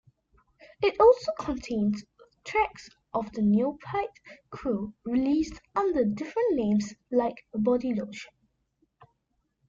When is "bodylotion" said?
7.53-8.29